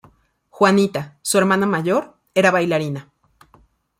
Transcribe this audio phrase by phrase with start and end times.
[0.49, 3.11] Juanita, su hermana mayor, era bailarina.